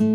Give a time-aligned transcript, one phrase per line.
[0.00, 0.08] Hola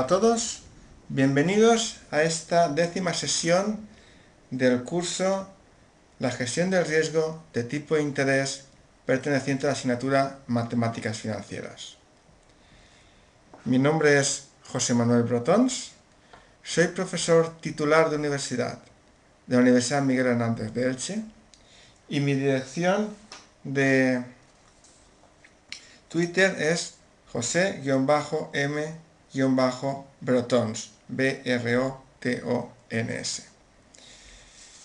[0.00, 0.64] a todos,
[1.08, 3.88] bienvenidos a esta décima sesión
[4.50, 5.48] del curso
[6.18, 8.66] La gestión del riesgo de tipo de interés
[9.06, 11.96] perteneciente a la asignatura Matemáticas Financieras.
[13.64, 15.90] Mi nombre es José Manuel Brotons,
[16.62, 18.78] soy profesor titular de universidad
[19.48, 21.24] de la Universidad Miguel Hernández de Elche
[22.08, 23.08] y mi dirección
[23.64, 24.22] de
[26.08, 26.94] Twitter es
[27.32, 28.94] josé-m
[30.20, 31.82] Brotons, B-R-O-T-O-N-S.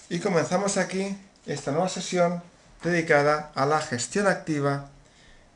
[0.09, 2.41] Y comenzamos aquí esta nueva sesión
[2.83, 4.89] dedicada a la gestión activa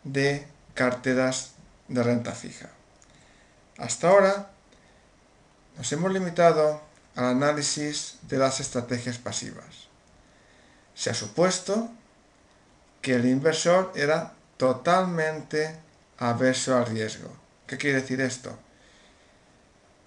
[0.04, 1.54] de carteras
[1.88, 2.70] de renta fija.
[3.80, 4.52] Hasta ahora
[5.78, 6.82] nos hemos limitado
[7.16, 9.88] al análisis de las estrategias pasivas.
[10.94, 11.90] Se ha supuesto
[13.02, 15.80] que el inversor era totalmente
[16.18, 17.30] averso al riesgo.
[17.66, 18.58] ¿Qué quiere decir esto?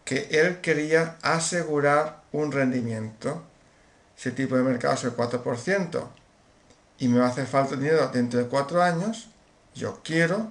[0.05, 3.43] que él quería asegurar un rendimiento.
[4.17, 6.07] Si el tipo de mercado es el 4%
[6.99, 9.29] y me va a hacer falta dinero dentro de 4 años,
[9.75, 10.51] yo quiero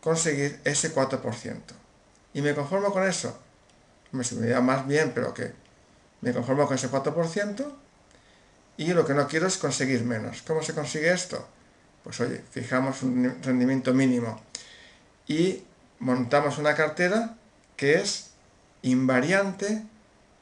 [0.00, 1.60] conseguir ese 4%.
[2.34, 3.38] Y me conformo con eso.
[4.12, 5.52] Me serviría más bien, pero que
[6.20, 7.72] me conformo con ese 4%
[8.76, 10.42] y lo que no quiero es conseguir menos.
[10.42, 11.46] ¿Cómo se consigue esto?
[12.04, 14.40] Pues oye, fijamos un rendimiento mínimo
[15.26, 15.64] y
[15.98, 17.36] montamos una cartera
[17.76, 18.30] que es
[18.82, 19.82] invariante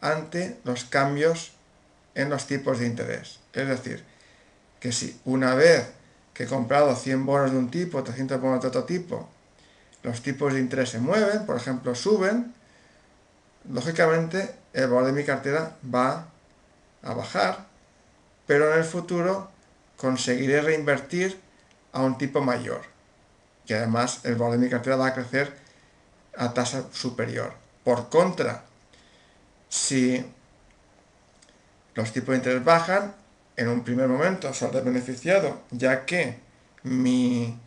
[0.00, 1.52] ante los cambios
[2.14, 3.40] en los tipos de interés.
[3.52, 4.04] Es decir,
[4.80, 5.88] que si una vez
[6.34, 9.28] que he comprado 100 bonos de un tipo, 300 bonos de otro tipo,
[10.06, 12.54] los tipos de interés se mueven, por ejemplo, suben,
[13.68, 16.28] lógicamente el valor de mi cartera va
[17.02, 17.66] a bajar,
[18.46, 19.50] pero en el futuro
[19.96, 21.40] conseguiré reinvertir
[21.90, 22.82] a un tipo mayor.
[23.66, 25.52] Y además el valor de mi cartera va a crecer
[26.36, 27.54] a tasa superior.
[27.82, 28.62] Por contra,
[29.68, 30.24] si
[31.96, 33.12] los tipos de interés bajan,
[33.56, 36.38] en un primer momento saldré beneficiado, ya que
[36.84, 37.58] mi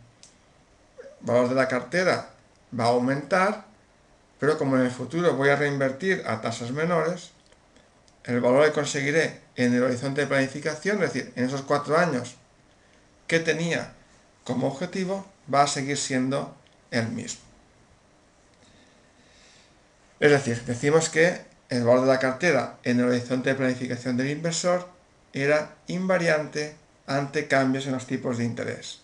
[1.20, 2.29] valor de la cartera
[2.78, 3.64] va a aumentar,
[4.38, 7.30] pero como en el futuro voy a reinvertir a tasas menores,
[8.24, 12.36] el valor que conseguiré en el horizonte de planificación, es decir, en esos cuatro años
[13.26, 13.92] que tenía
[14.44, 16.56] como objetivo, va a seguir siendo
[16.90, 17.40] el mismo.
[20.18, 24.30] Es decir, decimos que el valor de la cartera en el horizonte de planificación del
[24.30, 24.88] inversor
[25.32, 26.74] era invariante
[27.06, 29.00] ante cambios en los tipos de interés.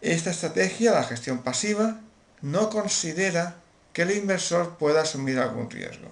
[0.00, 2.00] Esta estrategia, la gestión pasiva,
[2.40, 3.56] no considera
[3.92, 6.10] que el inversor pueda asumir algún riesgo.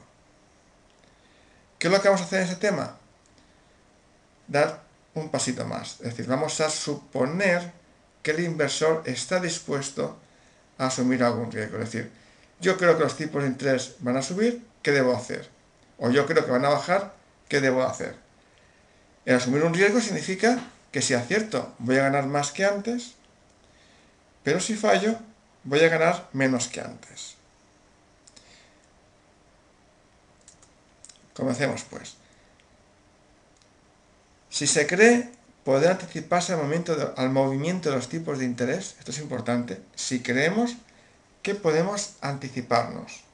[1.78, 2.96] ¿Qué es lo que vamos a hacer en ese tema?
[4.46, 4.82] Dar
[5.14, 5.94] un pasito más.
[6.00, 7.72] Es decir, vamos a suponer
[8.22, 10.18] que el inversor está dispuesto
[10.76, 11.78] asumir algún riesgo.
[11.78, 12.10] Es decir,
[12.60, 15.48] yo creo que los tipos de interés van a subir, ¿qué debo hacer?
[15.98, 17.14] O yo creo que van a bajar,
[17.48, 18.16] ¿qué debo hacer?
[19.24, 20.58] El asumir un riesgo significa
[20.90, 23.14] que si acierto voy a ganar más que antes,
[24.48, 25.14] pero si fallo
[25.62, 27.34] voy a ganar menos que antes.
[31.34, 32.14] Comencemos pues.
[34.48, 35.28] Si se cree
[35.64, 40.22] poder anticiparse al, momento al movimiento de los tipos de interés, esto es importante, si
[40.22, 40.76] creemos
[41.42, 43.24] que podemos anticiparnos.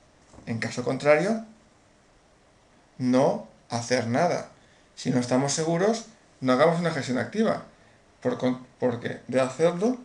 [0.47, 1.45] En caso contrario,
[2.99, 4.49] no hacer nada.
[4.97, 6.07] Si no estamos seguros,
[6.41, 7.67] no hagamos una gestión activa,
[8.21, 10.01] porque de hacerlo,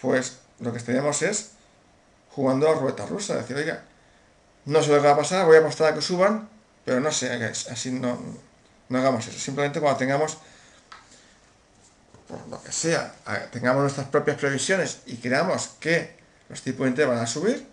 [0.00, 1.50] pues lo que estaríamos es
[2.30, 3.84] jugando a ruleta rusa, decir, oiga,
[4.64, 6.48] no sé lo que va a pasar, voy a apostar a que suban,
[6.84, 7.32] pero no sé,
[7.70, 8.18] así no,
[8.88, 9.38] no hagamos eso.
[9.38, 10.38] Simplemente cuando tengamos
[12.28, 13.12] por lo que sea,
[13.50, 16.16] tengamos nuestras propias previsiones y creamos que
[16.48, 17.66] los tipos de interés van a subir,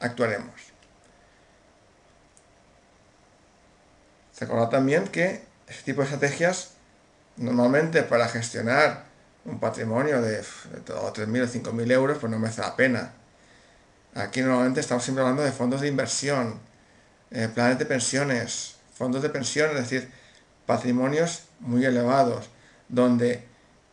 [0.00, 0.72] actuaremos.
[4.42, 6.70] Acuerda también que ese tipo de estrategias,
[7.36, 9.04] normalmente para gestionar
[9.44, 10.44] un patrimonio de, de
[10.84, 13.12] 3.000 o 5.000 euros, pues no merece la pena.
[14.14, 16.60] Aquí normalmente estamos siempre hablando de fondos de inversión,
[17.30, 20.10] eh, planes de pensiones, fondos de pensión, es decir,
[20.66, 22.50] patrimonios muy elevados
[22.88, 23.42] donde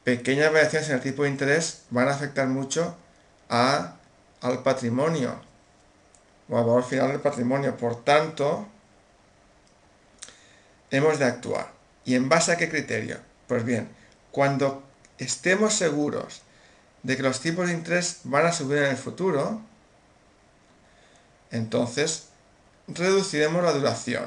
[0.04, 2.96] pequeñas variaciones en el tipo de interés van a afectar mucho
[3.50, 3.96] a,
[4.42, 5.40] al patrimonio
[6.50, 7.78] o al valor final del patrimonio.
[7.78, 8.68] Por tanto,
[10.92, 11.72] hemos de actuar.
[12.06, 13.18] ¿Y en base a qué criterio?
[13.48, 13.90] Pues bien,
[14.32, 14.84] cuando
[15.20, 16.42] estemos seguros
[17.04, 19.62] de que los tipos de interés van a subir en el futuro,
[21.52, 22.30] entonces
[22.88, 24.26] reduciremos la duración.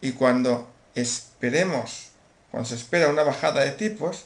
[0.00, 2.08] Y cuando esperemos,
[2.50, 4.24] cuando se espera una bajada de tipos,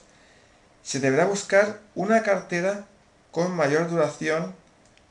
[0.83, 2.87] se deberá buscar una cartera
[3.33, 4.55] con mayor duración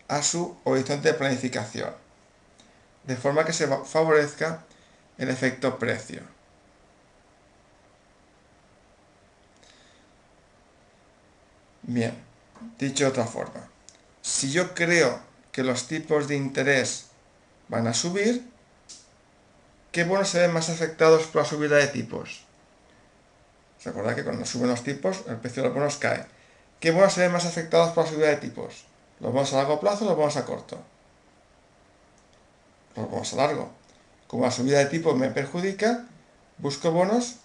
[0.08, 1.92] a su horizonte de planificación,
[3.06, 4.64] de forma que se favorezca
[5.18, 6.22] el efecto precio.
[11.84, 12.14] Bien,
[12.80, 13.68] dicho de otra forma,
[14.22, 15.20] si yo creo
[15.52, 17.08] que los tipos de interés
[17.68, 18.50] van a subir,
[19.92, 22.46] ¿qué bonos se ven más afectados por la subida de tipos?
[23.80, 26.26] ¿Se acuerda que cuando suben los tipos, el precio de los bonos cae?
[26.80, 28.86] ¿Qué bonos se ven más afectados por la subida de tipos?
[29.20, 30.82] ¿Los bonos a largo plazo o los bonos a corto?
[32.96, 33.70] Los bonos a largo.
[34.28, 36.06] Como la subida de tipos me perjudica,
[36.60, 37.36] busco bonos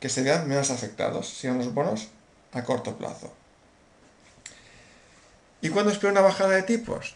[0.00, 2.08] que se vean menos afectados, sean los bonos
[2.52, 3.32] a corto plazo.
[5.60, 7.14] ¿Y cuándo espero una bajada de tipos?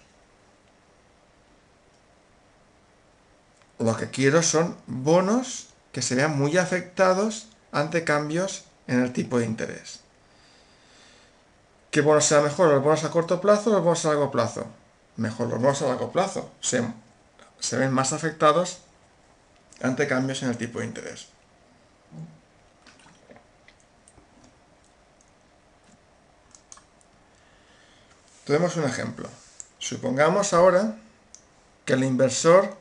[3.78, 9.38] Lo que quiero son bonos que se vean muy afectados ante cambios en el tipo
[9.38, 10.00] de interés.
[11.90, 12.69] ¿Qué bonos sea mejor?
[12.69, 14.66] ¿Los bonos a corto plazo o los bonos a largo plazo?
[15.16, 16.52] Mejor los bonos a largo plazo.
[16.60, 18.81] Se ven más afectados
[19.81, 21.30] ante cambios en el tipo de interés.
[28.50, 29.29] Tenemos un ejemplo.
[29.79, 30.97] Supongamos ahora
[31.85, 32.76] que el inversor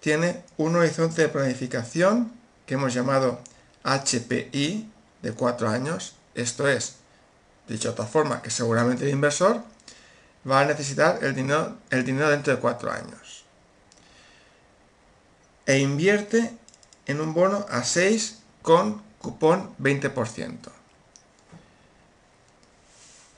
[0.00, 2.32] tiene un horizonte de planificación
[2.64, 3.38] que hemos llamado
[3.82, 4.90] HPI
[5.20, 6.14] de 4 años.
[6.34, 6.94] Esto es,
[7.68, 9.62] dicho de otra forma, que seguramente el inversor
[10.50, 13.44] va a necesitar el dinero, el dinero dentro de 4 años.
[15.66, 16.56] E invierte
[17.04, 20.73] en un bono a 6 con cupón 20%.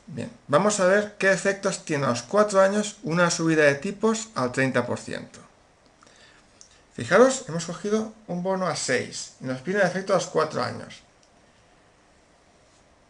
[0.07, 4.29] Bien, vamos a ver qué efectos tiene a los 4 años una subida de tipos
[4.37, 5.27] al 30%.
[6.95, 10.63] Fijaros, hemos cogido un bono a 6 y nos viene el efecto a los 4
[10.63, 11.03] años.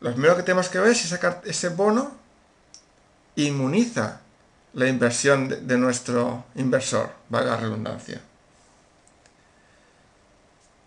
[0.00, 1.14] Lo primero que tenemos que ver es si
[1.44, 2.16] ese bono
[3.37, 4.20] inmuniza
[4.72, 8.20] la inversión de nuestro inversor, valga la redundancia.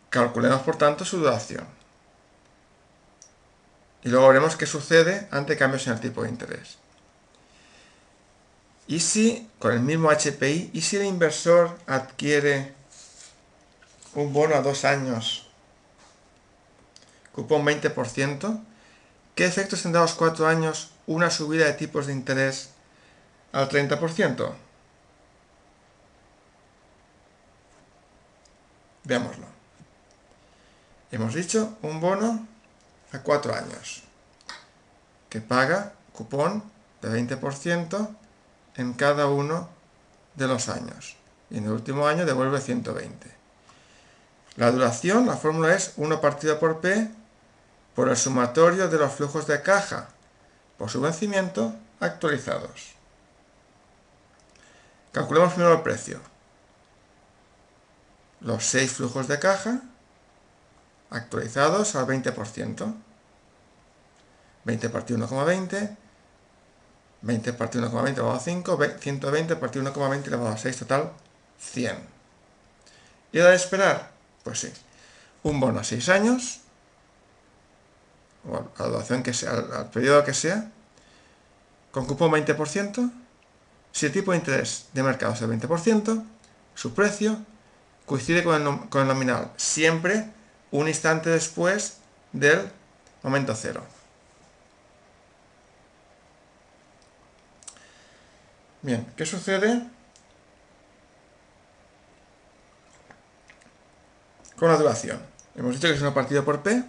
[0.10, 1.79] Calculemos por tanto su duración.
[4.04, 6.78] Y luego veremos qué sucede ante cambios en el tipo de interés.
[8.88, 12.74] Y si, con el mismo HPI, y si el inversor adquiere
[14.16, 15.48] un bono a dos años,
[17.34, 18.64] cupón 20%,
[19.36, 22.72] ¿qué efectos tendrá a los cuatro años una subida de tipos de interés
[23.52, 24.54] al 30%?
[29.04, 29.46] Veámoslo.
[31.12, 32.48] Hemos dicho un bono
[33.12, 34.04] a cuatro años,
[35.30, 36.64] que paga cupón
[37.02, 38.10] de 20%
[38.76, 39.70] en cada uno
[40.36, 41.16] de los años.
[41.50, 43.32] Y en el último año devuelve 120.
[44.56, 47.10] La duración, la fórmula es 1 partido por P
[47.96, 50.10] por el sumatorio de los flujos de caja
[50.78, 52.94] por su vencimiento actualizados.
[55.12, 56.20] Calculemos primero el precio.
[58.42, 59.82] Los 6 flujos de caja
[61.10, 62.96] actualizados al 20%.
[64.66, 65.98] 20 partido 1,20,
[67.22, 71.12] 20 partido 1,20 elevado a 5, 120 partido 1,20 elevado a 6, total
[71.60, 71.98] 100.
[73.32, 74.12] ¿Y hora de esperar?
[74.44, 74.72] Pues sí,
[75.44, 76.62] un bono a 6 años,
[78.48, 80.72] o a la duración que sea, al, periodo que sea,
[81.92, 83.12] con cupón 20%,
[83.92, 86.24] si el tipo de interés de mercado es el 20%,
[86.76, 87.38] su precio
[88.06, 90.32] coincide con el, con el nominal, siempre
[90.72, 91.98] un instante después
[92.32, 92.72] del
[93.24, 93.84] momento cero.
[98.82, 99.82] Bien, ¿qué sucede
[104.58, 105.20] con la duración?
[105.56, 106.84] Hemos dicho que es una partida por P,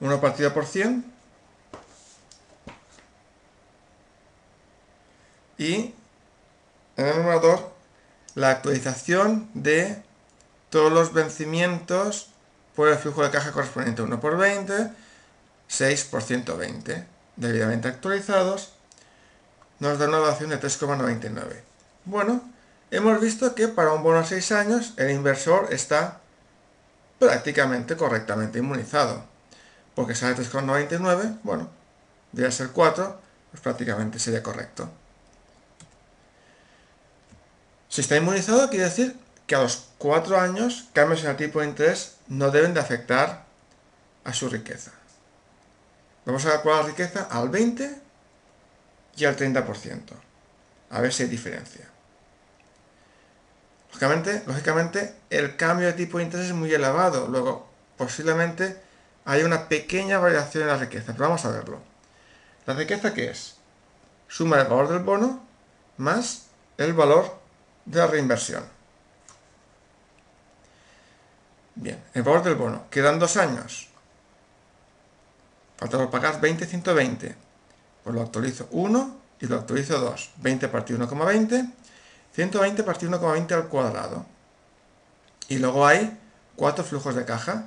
[0.00, 1.04] una partida por 100
[5.58, 5.94] y
[6.96, 7.74] en el numerador
[8.34, 10.02] la actualización de
[10.70, 12.30] todos los vencimientos
[12.76, 14.90] por el flujo de caja correspondiente 1 por 20,
[15.66, 17.06] 6 por 120,
[17.36, 18.74] debidamente actualizados,
[19.80, 21.62] nos da una evaluación de 3,99.
[22.04, 22.42] Bueno,
[22.90, 26.20] hemos visto que para un bono a 6 años el inversor está
[27.18, 29.24] prácticamente correctamente inmunizado,
[29.94, 31.70] porque sale 3,99, bueno,
[32.32, 34.90] debe ser 4, pues prácticamente sería correcto.
[37.88, 41.66] Si está inmunizado quiere decir que a los 4 años cambios en el tipo de
[41.66, 43.44] interés no deben de afectar
[44.24, 44.92] a su riqueza.
[46.24, 48.00] vamos a calcular la riqueza al 20
[49.16, 50.00] y al 30%.
[50.90, 51.88] A ver si hay diferencia.
[53.88, 57.28] Lógicamente, lógicamente, el cambio de tipo de interés es muy elevado.
[57.28, 58.76] Luego, posiblemente,
[59.24, 61.12] hay una pequeña variación en la riqueza.
[61.12, 61.80] Pero vamos a verlo.
[62.66, 63.56] ¿La riqueza qué es?
[64.28, 65.46] Suma el valor del bono
[65.96, 66.46] más
[66.78, 67.38] el valor
[67.84, 68.75] de la reinversión.
[71.76, 72.84] Bien, el valor del bono.
[72.90, 73.88] Quedan dos años.
[75.76, 77.36] Falta por pagar 20, 120.
[78.02, 80.30] Pues lo actualizo 1 y lo actualizo 2.
[80.38, 81.72] 20 partido 1,20.
[82.32, 84.24] 120 partido 1,20 al cuadrado.
[85.48, 86.18] Y luego hay
[86.56, 87.66] cuatro flujos de caja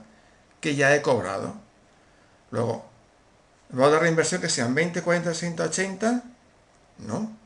[0.59, 1.53] que ya he cobrado.
[2.49, 2.85] Luego,
[3.71, 6.23] el valor de reinversión que sean 20, 40, 60, 80.
[6.97, 7.37] No.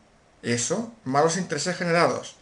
[0.42, 2.38] Eso, más los intereses generados.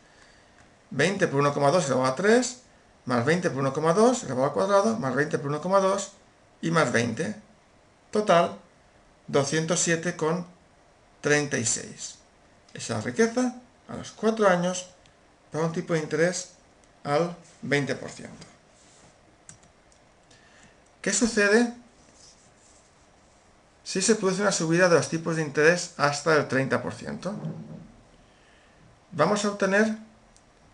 [0.92, 2.62] 20 por 1,2 elevado a 3,
[3.06, 6.10] más 20 por 1,2 elevado al cuadrado, más 20 por 1,2
[6.62, 7.36] y más 20.
[8.12, 8.58] Total,
[9.32, 12.16] 207,36.
[12.74, 13.56] Esa riqueza
[13.88, 14.88] a los 4 años
[15.52, 16.52] para un tipo de interés
[17.04, 18.30] al 20%.
[21.02, 21.74] ¿Qué sucede
[23.84, 27.34] si se produce una subida de los tipos de interés hasta el 30%?
[29.12, 29.98] Vamos a obtener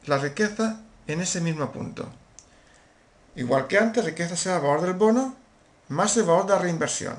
[0.05, 2.07] la riqueza en ese mismo punto.
[3.35, 5.35] Igual que antes, riqueza será el valor del bono
[5.89, 7.17] más el valor de la reinversión.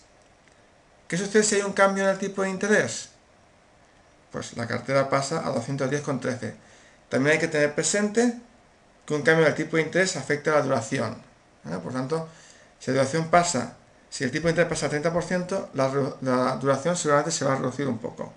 [1.09, 3.09] ¿Qué sucede si hay un cambio en el tipo de interés?
[4.31, 6.53] Pues la cartera pasa a 210,13.
[7.09, 8.39] También hay que tener presente
[9.05, 11.21] que un cambio en el tipo de interés afecta a la duración.
[11.65, 11.77] ¿eh?
[11.83, 12.29] Por tanto,
[12.79, 13.75] si la duración pasa
[14.09, 17.85] si el tipo de interés pasa al 30%, la, duración seguramente se va a reducir
[17.85, 18.33] un poco.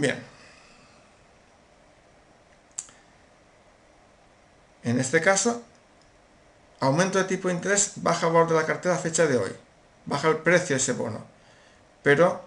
[0.00, 0.22] Bien.
[4.84, 5.62] En este caso,
[6.80, 9.52] aumento de tipo interés, baja el valor de la cartera a fecha de hoy.
[10.06, 11.24] Baja el precio de ese bono.
[12.02, 12.40] Pero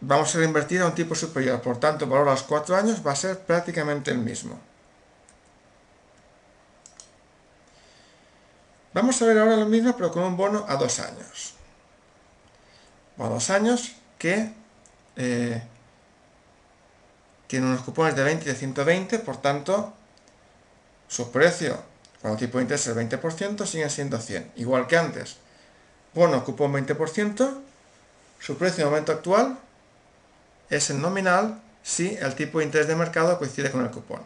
[0.00, 1.60] vamos a reinvertir a un tipo superior.
[1.60, 4.60] Por tanto, el valor a los 4 años va a ser prácticamente el mismo.
[8.92, 11.54] Vamos a ver ahora lo mismo, pero con un bono a dos años.
[13.18, 14.59] a dos años que
[15.16, 15.62] eh,
[17.46, 19.92] tiene unos cupones de 20 y de 120, por tanto,
[21.08, 21.82] su precio,
[22.20, 25.36] cuando el tipo de interés es el 20%, sigue siendo 100, igual que antes.
[26.14, 27.60] Bono cupón 20%,
[28.38, 29.58] su precio en el momento actual
[30.68, 34.22] es el nominal si el tipo de interés de mercado coincide con el cupón.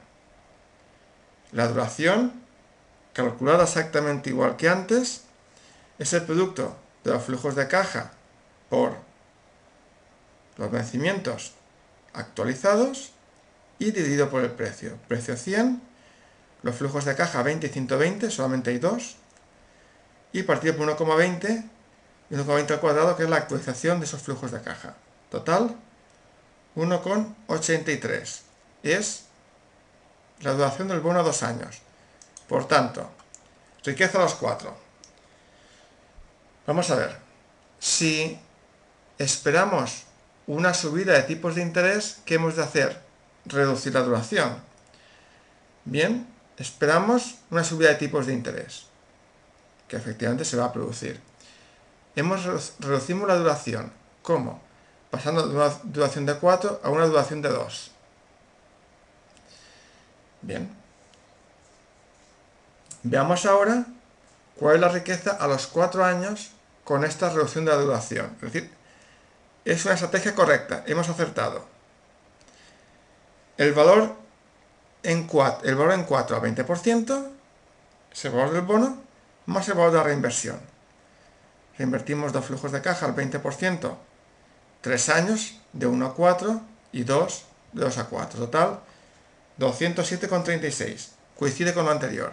[1.52, 2.44] La duración
[3.14, 5.22] calculada exactamente igual que antes,
[5.98, 8.10] es el producto de los flujos de caja
[8.68, 8.96] por
[10.56, 11.52] los vencimientos
[12.12, 13.12] actualizados
[13.78, 14.99] y dividido por el precio.
[15.08, 15.82] Precio 100,
[16.62, 19.16] los flujos de caja 20 y 120, solamente hay dos,
[20.32, 21.64] y partido por 1,20
[22.30, 24.94] y 1,20 al cuadrado, que es la actualización de esos flujos de caja.
[25.30, 25.76] Total,
[26.76, 28.40] 1,83.
[28.82, 29.25] Es
[30.40, 31.80] la duración del bono a dos años.
[32.49, 33.11] Por tanto,
[33.84, 34.76] riqueza a los cuatro.
[36.66, 37.18] Vamos a ver.
[37.78, 38.38] Si
[39.18, 40.04] esperamos
[40.46, 43.00] una subida de tipos de interés, ¿qué hemos de hacer?
[43.46, 44.56] Reducir la duración.
[45.84, 48.86] Bien, esperamos una subida de tipos de interés,
[49.88, 51.20] que efectivamente se va a producir.
[52.16, 52.44] Hemos
[52.78, 53.92] reducimos la duración.
[54.22, 54.62] ¿Cómo?
[55.10, 57.90] Pasando de una duración de 4 a una duración de 2.
[60.42, 60.68] Bien.
[63.02, 63.86] Veamos ahora
[64.56, 66.50] cuál es la riqueza a los 4 años
[66.84, 68.34] con esta reducción de la duración.
[68.36, 68.70] Es decir,
[69.64, 71.66] es una estrategia correcta, hemos acertado.
[73.56, 74.16] El valor
[75.02, 77.28] en 4, el valor en 4 a 20%
[78.12, 79.04] es el valor del bono
[79.47, 80.59] más el valor de la reinversión.
[81.78, 83.97] Reinvertimos dos flujos de caja al 20%,
[84.80, 86.61] 3 años, de 1 a 4
[86.92, 88.40] y 2 de 2 a 4.
[88.40, 88.80] Total,
[89.59, 91.09] 207,36.
[91.38, 92.33] Coincide con lo anterior.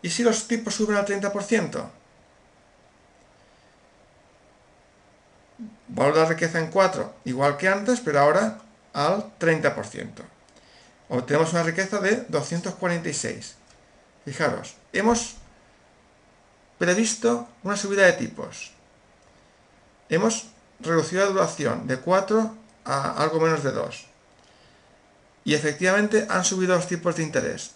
[0.00, 1.84] ¿Y si los tipos suben al 30%?
[5.94, 8.58] Valor de riqueza en 4, igual que antes, pero ahora
[8.92, 10.08] al 30%.
[11.08, 13.54] Obtenemos una riqueza de 246.
[14.24, 15.36] Fijaros, hemos
[16.78, 18.72] previsto una subida de tipos.
[20.08, 20.48] Hemos
[20.80, 24.06] reducido la duración de 4 a algo menos de 2.
[25.44, 27.70] Y efectivamente han subido los tipos de interés.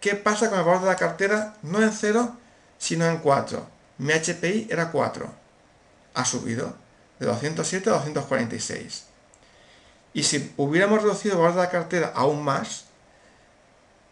[0.00, 1.56] ¿Qué pasa con el valor de la cartera?
[1.62, 2.34] No en 0,
[2.78, 3.66] sino en 4.
[3.98, 5.30] Mi HPI era 4.
[6.14, 6.81] Ha subido
[7.22, 9.04] de 207 a 246.
[10.14, 12.86] Y si hubiéramos reducido el valor de la cartera aún más,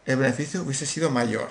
[0.07, 1.51] el beneficio hubiese sido mayor.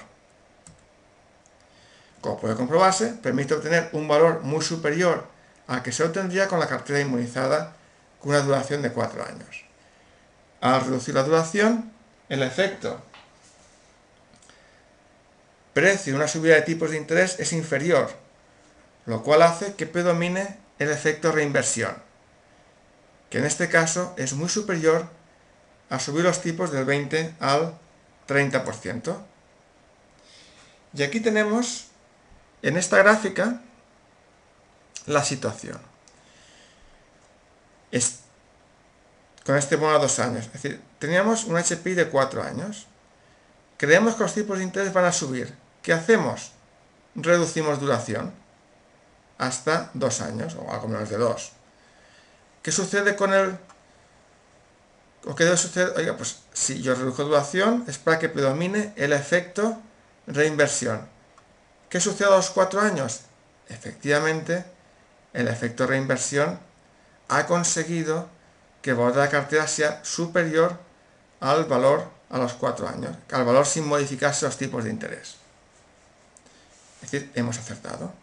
[2.22, 5.28] Como puede comprobarse, permite obtener un valor muy superior
[5.68, 7.76] al que se obtendría con la cartera inmunizada
[8.20, 9.66] con una duración de 4 años.
[10.62, 11.92] Al reducir la duración,
[12.28, 13.02] el efecto
[15.74, 18.10] precio de una subida de tipos de interés es inferior,
[19.06, 21.96] lo cual hace que predomine el efecto reinversión,
[23.30, 25.08] que en este caso es muy superior
[25.90, 27.78] a subir los tipos del 20 al
[28.28, 29.18] 30%.
[30.94, 31.88] Y aquí tenemos
[32.62, 33.62] en esta gráfica
[35.06, 35.80] la situación.
[39.46, 40.46] Con este bono a dos años.
[40.46, 42.88] Es decir, teníamos un HPI de cuatro años.
[43.78, 45.56] Creemos que los tipos de interés van a subir.
[45.82, 46.52] ¿Qué hacemos?
[47.16, 48.32] Reducimos duración
[49.40, 51.54] hasta dos años, o algo menos de dos.
[52.62, 53.58] ¿Qué sucede con el...
[55.26, 55.94] o qué debe suceder?
[55.98, 59.82] Oiga, pues si yo reduzco duración es para que predomine el efecto
[60.28, 61.08] reinversión.
[61.90, 63.22] ¿Qué sucede a los cuatro años?
[63.70, 64.66] Efectivamente,
[65.34, 66.60] el efecto reinversión
[67.30, 68.28] ha conseguido
[68.82, 70.78] que el valor de la cartera sea superior
[71.40, 75.36] al valor a los cuatro años, al valor sin modificarse los tipos de interés.
[77.02, 78.14] Es decir, hemos acertado.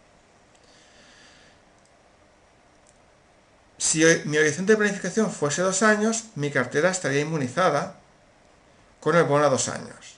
[3.79, 7.97] Si mi horizonte de planificación fuese dos años, mi cartera estaría inmunizada
[9.01, 10.17] con el bono a dos años.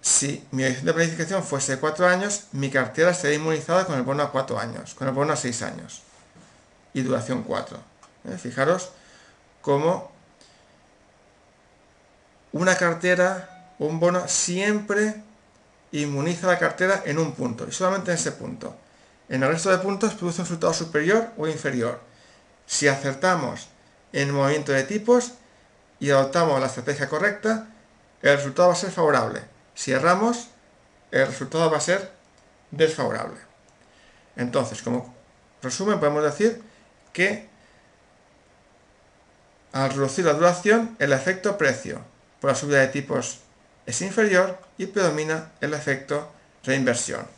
[0.00, 4.22] Si mi horizonte de planificación fuese cuatro años, mi cartera estaría inmunizada con el bono
[4.22, 6.02] a cuatro años, con el bono a seis años
[6.92, 7.78] y duración 4.
[8.24, 8.38] ¿Eh?
[8.38, 8.90] Fijaros
[9.62, 10.10] cómo
[12.52, 15.22] una cartera, un bono, siempre
[15.92, 18.74] inmuniza la cartera en un punto y solamente en ese punto.
[19.28, 22.00] En el resto de puntos produce un resultado superior o inferior.
[22.66, 23.68] Si acertamos
[24.12, 25.32] en el movimiento de tipos
[26.00, 27.68] y adoptamos la estrategia correcta,
[28.22, 29.42] el resultado va a ser favorable.
[29.74, 30.48] Si erramos,
[31.10, 32.10] el resultado va a ser
[32.70, 33.38] desfavorable.
[34.36, 35.14] Entonces, como
[35.62, 36.62] resumen, podemos decir
[37.12, 37.48] que
[39.72, 42.00] al reducir la duración, el efecto precio
[42.40, 43.40] por la subida de tipos
[43.84, 46.32] es inferior y predomina el efecto
[46.64, 47.37] reinversión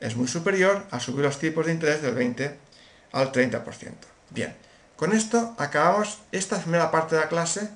[0.00, 2.56] es muy superior a subir los tipos de interés del 20
[3.12, 3.92] al 30%.
[4.30, 4.54] Bien,
[4.96, 7.70] con esto acabamos esta primera parte de la clase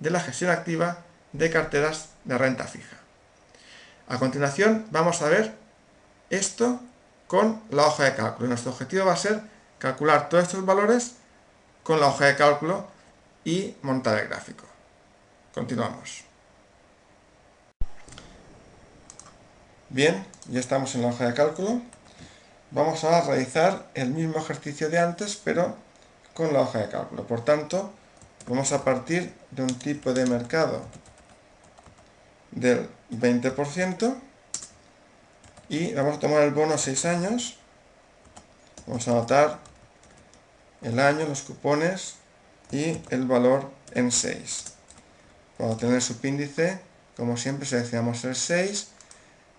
[0.00, 0.98] de la gestión activa
[1.32, 2.96] de carteras de renta fija.
[4.08, 5.54] A continuación vamos a ver
[6.30, 6.80] esto
[7.26, 8.48] con la hoja de cálculo.
[8.48, 9.40] Nuestro objetivo va a ser
[9.78, 11.16] calcular todos estos valores
[11.82, 12.86] con la hoja de cálculo
[13.44, 14.64] y montar el gráfico.
[15.54, 16.31] Continuamos.
[19.94, 21.82] Bien, ya estamos en la hoja de cálculo.
[22.70, 25.76] Vamos a realizar el mismo ejercicio de antes, pero
[26.32, 27.26] con la hoja de cálculo.
[27.26, 27.92] Por tanto,
[28.48, 30.80] vamos a partir de un tipo de mercado
[32.52, 34.14] del 20%
[35.68, 37.58] y vamos a tomar el bono a 6 años.
[38.86, 39.58] Vamos a anotar
[40.80, 42.14] el año, los cupones
[42.70, 44.64] y el valor en 6.
[45.58, 46.80] Para obtener el subíndice,
[47.14, 48.91] como siempre seleccionamos el 6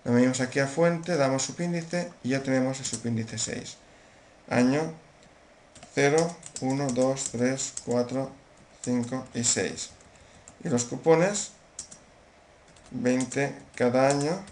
[0.04, 3.76] lo venimos aquí a fuente, damos subíndice y ya tenemos el subíndice 6.
[4.50, 4.92] Año
[5.94, 8.30] 0, 1, 2, 3, 4,
[8.82, 9.90] 5 y 6.
[10.64, 11.52] Y los cupones,
[12.90, 14.44] 20 cada año.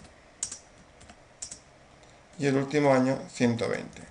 [2.38, 4.02] Y el último año, 120.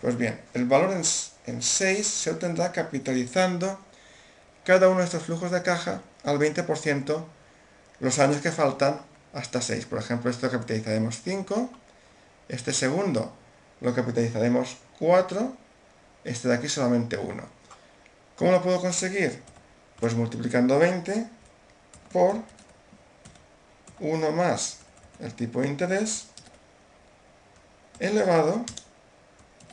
[0.00, 1.02] Pues bien, el valor en,
[1.46, 3.80] en 6 se obtendrá capitalizando
[4.64, 7.24] cada uno de estos flujos de caja al 20%
[7.98, 9.00] los años que faltan
[9.36, 9.84] hasta 6.
[9.86, 11.70] Por ejemplo, esto capitalizaremos 5,
[12.48, 13.32] este segundo
[13.82, 15.54] lo capitalizaremos 4,
[16.24, 17.42] este de aquí solamente 1.
[18.36, 19.42] ¿Cómo lo puedo conseguir?
[20.00, 21.28] Pues multiplicando 20
[22.12, 22.36] por
[24.00, 24.78] 1 más
[25.20, 26.26] el tipo de interés
[27.98, 28.64] elevado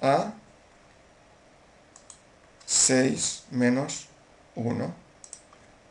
[0.01, 0.33] a
[2.65, 4.07] 6 menos
[4.55, 4.93] 1.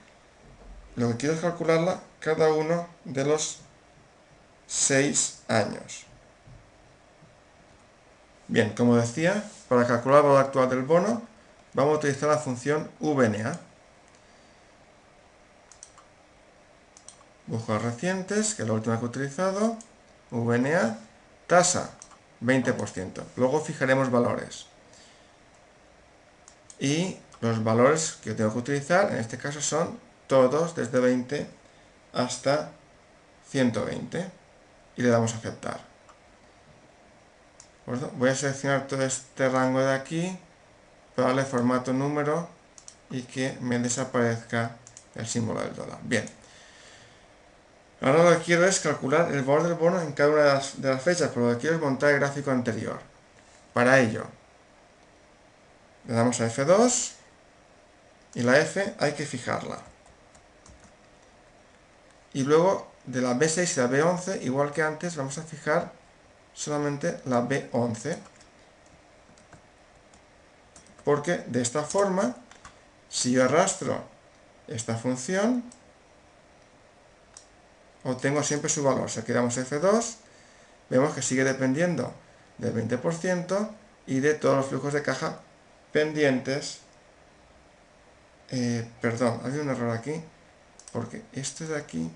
[0.97, 3.59] lo que quiero es calcularla cada uno de los
[4.67, 6.10] seis años.
[8.51, 11.23] Bien, como decía, para calcular el valor actual del bono,
[11.73, 13.61] vamos a utilizar la función VNA.
[17.47, 19.77] Busco recientes, que es la última que he utilizado.
[20.33, 20.99] VNA,
[21.47, 21.93] tasa,
[22.43, 23.23] 20%.
[23.37, 24.67] Luego fijaremos valores.
[26.81, 31.47] Y los valores que tengo que utilizar, en este caso, son todos desde 20
[32.15, 32.73] hasta
[33.49, 34.29] 120.
[34.97, 35.90] Y le damos a aceptar.
[38.17, 40.39] Voy a seleccionar todo este rango de aquí,
[41.17, 42.49] darle formato número
[43.11, 44.77] y que me desaparezca
[45.15, 45.99] el símbolo del dólar.
[46.03, 46.25] Bien.
[48.01, 50.81] Ahora lo que quiero es calcular el valor del bono en cada una de las,
[50.81, 53.01] de las fechas, pero lo que quiero es montar el gráfico anterior.
[53.75, 54.25] Para ello,
[56.07, 57.13] le damos a F2
[58.35, 59.79] y la F hay que fijarla.
[62.33, 66.00] Y luego de la B6 y la B11, igual que antes, vamos a fijar
[66.61, 68.19] solamente la B11
[71.05, 72.37] porque de esta forma
[73.09, 74.05] si yo arrastro
[74.69, 75.65] esta función
[78.05, 79.11] obtengo siempre su valor.
[79.11, 80.17] Si aquí damos F2
[80.91, 82.13] vemos que sigue dependiendo
[82.59, 83.71] del 20%
[84.07, 85.41] y de todos los flujos de caja
[85.93, 86.81] pendientes.
[88.51, 90.23] Eh, perdón, hay un error aquí
[90.93, 92.11] porque este de aquí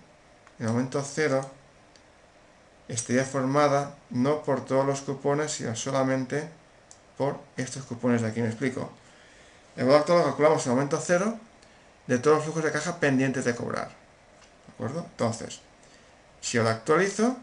[0.59, 1.50] en el momento 0
[2.88, 6.48] estaría formada no por todos los cupones, sino solamente
[7.16, 8.90] por estos cupones de aquí, me explico.
[9.76, 11.38] El valor actual lo calculamos en momento cero
[12.06, 13.88] de todos los flujos de caja pendientes de cobrar.
[13.88, 15.06] ¿De acuerdo?
[15.10, 15.60] Entonces,
[16.40, 17.36] si yo lo actualizo,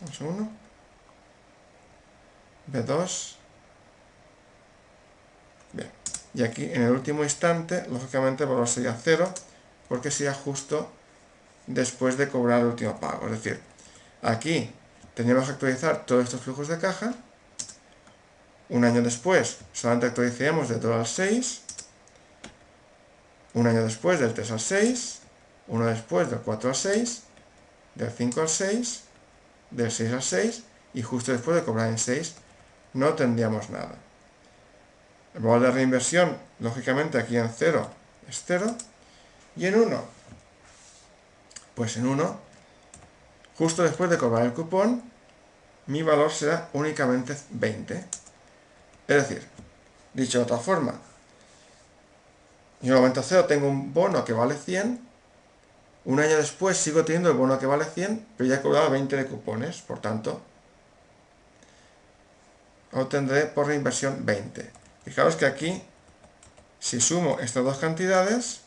[0.00, 0.50] a uno,
[2.72, 3.36] B2,
[5.72, 5.90] bien,
[6.32, 9.32] y aquí en el último instante, lógicamente el valor sería cero,
[9.90, 10.88] porque sería justo
[11.66, 13.26] después de cobrar el último pago.
[13.26, 13.60] Es decir,
[14.22, 14.70] aquí
[15.14, 17.12] tendríamos que actualizar todos estos flujos de caja.
[18.68, 21.62] Un año después solamente actualizaríamos del 2 al 6.
[23.54, 25.18] Un año después del 3 al 6.
[25.66, 27.22] Uno después del 4 al 6.
[27.96, 29.02] Del 5 al 6.
[29.72, 30.62] del 6 al 6
[30.94, 32.34] y justo después de cobrar en 6
[32.94, 33.96] no tendríamos nada.
[35.34, 37.90] El valor de reinversión, lógicamente aquí en 0
[38.28, 38.76] es 0
[39.60, 40.04] y en 1,
[41.74, 42.40] pues en 1,
[43.58, 45.02] justo después de cobrar el cupón,
[45.84, 47.94] mi valor será únicamente 20.
[47.94, 48.04] Es
[49.06, 49.46] decir,
[50.14, 50.94] dicho de otra forma,
[52.80, 55.10] yo en el momento 0 tengo un bono que vale 100
[56.06, 59.14] un año después sigo teniendo el bono que vale 100, pero ya he cobrado 20
[59.14, 60.40] de cupones, por tanto,
[62.92, 64.70] obtendré por reinversión 20.
[65.04, 65.82] Fijaros que aquí,
[66.78, 68.62] si sumo estas dos cantidades,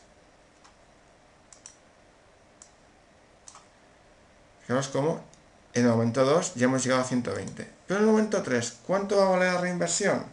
[4.66, 5.22] fijaros cómo
[5.72, 7.68] en el momento 2 ya hemos llegado a 120.
[7.86, 10.24] Pero en el momento 3, ¿cuánto va a valer la reinversión?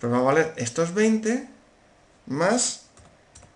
[0.00, 1.48] Pues va a valer estos 20
[2.26, 2.82] más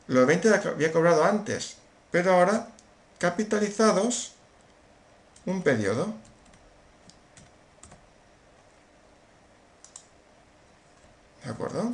[0.07, 1.77] los 20 que había cobrado antes
[2.11, 2.68] pero ahora
[3.18, 4.33] capitalizados
[5.46, 6.14] un periodo.
[11.44, 11.92] ¿De acuerdo?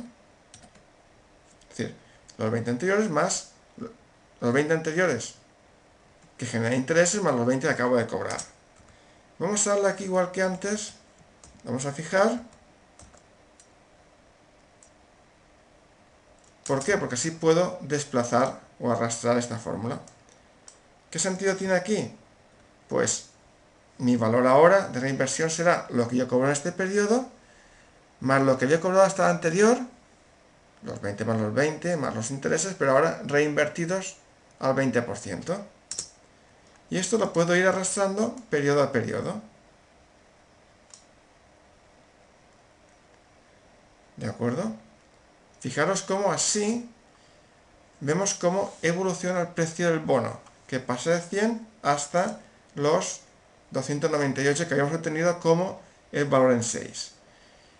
[1.69, 1.95] Es decir,
[2.37, 3.51] los 20 anteriores más
[4.41, 5.35] los 20 anteriores
[6.37, 8.39] que generan intereses más los 20 que acabo de cobrar.
[9.39, 10.93] Vamos a darle aquí igual que antes.
[11.63, 12.43] Vamos a fijar.
[16.65, 16.97] ¿Por qué?
[16.97, 19.99] Porque así puedo desplazar o arrastrar esta fórmula.
[21.11, 22.13] ¿Qué sentido tiene aquí?
[22.89, 23.27] Pues
[23.97, 27.29] mi valor ahora de reinversión será lo que yo cobro en este periodo,
[28.19, 29.77] más lo que he cobrado hasta el anterior,
[30.83, 34.17] los 20 más los 20, más los intereses, pero ahora reinvertidos
[34.59, 35.57] al 20%.
[36.89, 39.41] Y esto lo puedo ir arrastrando periodo a periodo.
[44.17, 44.71] ¿De acuerdo?
[45.59, 46.89] Fijaros cómo así
[47.99, 52.39] vemos cómo evoluciona el precio del bono, que pasa de 100 hasta
[52.75, 53.21] los
[53.71, 57.11] 298 que habíamos obtenido como el valor en 6.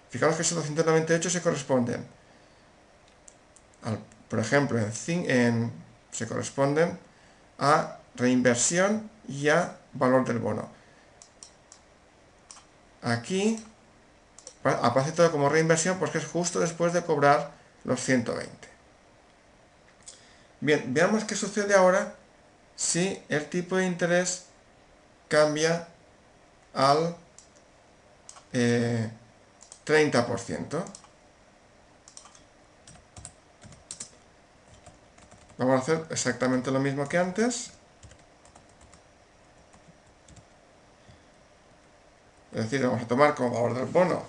[0.10, 2.06] Fijaros que esos 298 se corresponden,
[4.30, 5.72] por ejemplo, en,
[6.12, 6.98] se corresponden
[7.60, 10.70] a reinversión y a valor del bono.
[13.02, 13.64] Aquí
[14.64, 17.52] aparece todo como reinversión porque es justo después de cobrar
[17.84, 18.50] los 120.
[20.62, 22.16] Bien, veamos qué sucede ahora
[22.76, 24.46] si el tipo de interés
[25.28, 25.88] cambia
[26.74, 27.16] al
[28.54, 28.54] 30%.
[28.54, 29.12] Eh,
[35.58, 37.72] Vamos a hacer exactamente lo mismo que antes.
[42.56, 44.24] Es decir, vamos a tomar como valor del bono.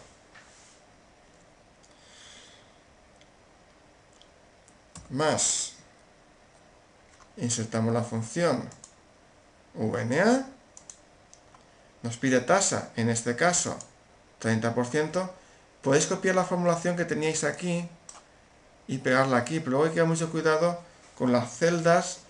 [5.11, 5.75] Más.
[7.37, 8.69] Insertamos la función
[9.75, 10.49] VNA,
[12.03, 13.79] nos pide tasa, en este caso
[14.43, 15.31] 30%,
[15.83, 17.89] podéis copiar la formulación que teníais aquí
[18.89, 20.81] y pegarla aquí, pero luego hay que tener mucho cuidado
[21.17, 22.21] con las celdas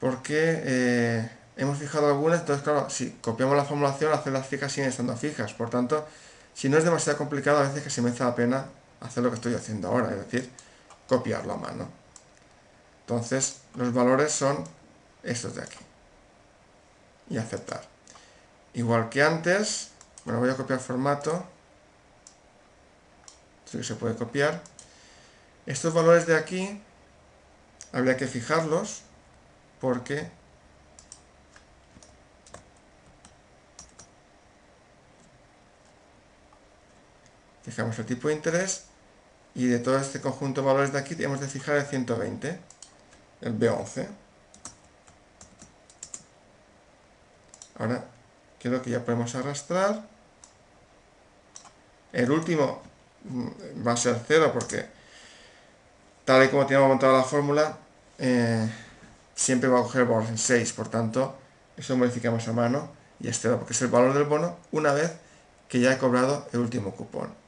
[0.00, 4.90] porque eh, hemos fijado algunas, entonces claro, si copiamos la formulación las celdas fijas siguen
[4.90, 6.06] estando fijas, por tanto,
[6.54, 8.66] si no es demasiado complicado, a veces que se me hace la pena
[9.00, 10.50] hacer lo que estoy haciendo ahora, es decir,
[11.08, 11.88] copiarlo a mano.
[13.00, 14.64] Entonces, los valores son
[15.22, 15.78] estos de aquí.
[17.28, 17.82] Y aceptar.
[18.74, 19.90] Igual que antes,
[20.24, 21.44] bueno, voy a copiar formato.
[23.64, 24.62] Esto que se puede copiar.
[25.66, 26.80] Estos valores de aquí,
[27.92, 29.02] habría que fijarlos,
[29.80, 30.30] porque
[37.66, 38.84] fijamos el tipo de interés
[39.56, 42.60] y de todo este conjunto de valores de aquí tenemos de fijar el 120
[43.40, 44.06] el B11.
[47.78, 48.04] Ahora
[48.60, 50.02] creo que ya podemos arrastrar.
[52.12, 52.80] El último
[53.24, 54.86] mm, va a ser 0 porque
[56.24, 57.76] tal y como tenemos montado la fórmula,
[58.18, 58.70] eh,
[59.34, 60.72] siempre va a coger el valor en 6.
[60.72, 61.36] Por tanto,
[61.76, 65.12] eso modificamos a mano y es 0 porque es el valor del bono una vez
[65.68, 67.45] que ya he cobrado el último cupón.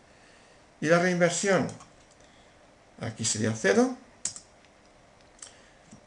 [0.81, 1.69] Y la reinversión,
[3.01, 3.97] aquí sería 0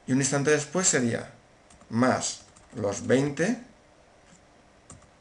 [0.08, 1.32] y un instante después sería
[1.90, 2.42] más
[2.76, 3.64] los 20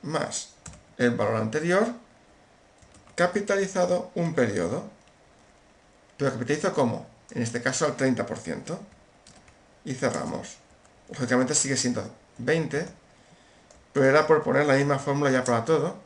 [0.02, 0.50] más
[0.96, 1.86] el valor anterior
[3.20, 4.88] capitalizado un periodo.
[6.16, 7.06] Pero capitalizo como?
[7.32, 8.78] En este caso al 30%.
[9.84, 10.56] Y cerramos.
[11.10, 12.02] Lógicamente sigue siendo
[12.38, 12.86] 20,
[13.92, 15.96] pero era por poner la misma fórmula ya para todo.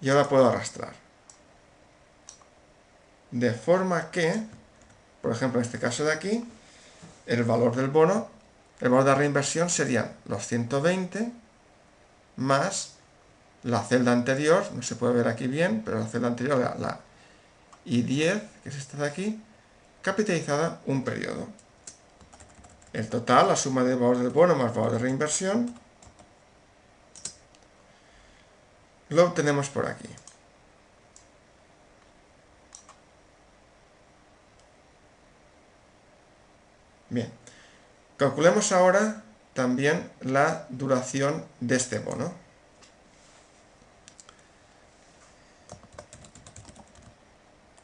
[0.00, 0.92] Y ahora puedo arrastrar.
[3.30, 4.42] De forma que,
[5.22, 6.44] por ejemplo en este caso de aquí,
[7.26, 8.28] el valor del bono,
[8.80, 11.32] el valor de reinversión serían los 120
[12.36, 12.94] más
[13.62, 17.00] la celda anterior, no se puede ver aquí bien, pero la celda anterior, la, la
[17.86, 19.42] I10, que es esta de aquí,
[20.02, 21.46] capitalizada un periodo.
[22.92, 25.74] El total, la suma de valor del bono más valor de reinversión,
[29.10, 30.08] lo obtenemos por aquí.
[37.10, 37.30] Bien,
[38.16, 42.32] calculemos ahora también la duración de este bono.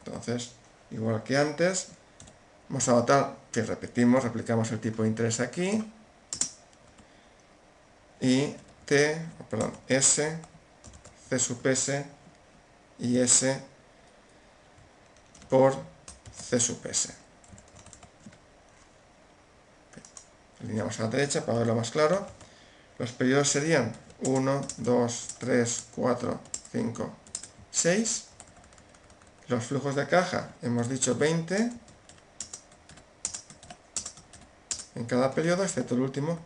[0.05, 0.53] Entonces,
[0.91, 1.89] igual que antes,
[2.69, 5.83] vamos a notar que repetimos, replicamos el tipo de interés aquí
[8.21, 10.39] y T, perdón, S,
[11.29, 12.05] C sub S
[12.99, 13.61] y S
[15.49, 15.75] por
[16.33, 17.26] C sub S.
[20.61, 22.25] Alineamos a la derecha para verlo más claro.
[22.97, 26.39] Los periodos serían 1, 2, 3, 4,
[26.71, 27.13] 5,
[27.71, 28.23] 6.
[29.47, 31.71] Los flujos de caja, hemos dicho 20
[34.95, 36.39] en cada periodo, excepto el último,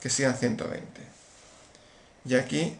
[0.00, 0.86] que sean 120.
[2.24, 2.78] Y aquí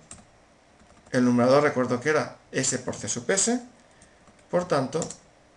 [1.11, 3.61] el numerador recuerdo que era S por C sub S,
[4.51, 5.01] por tanto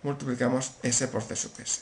[0.04, 1.82] multiplicamos S por C sub S.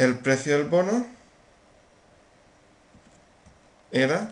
[0.00, 1.04] El precio del bono
[3.90, 4.30] era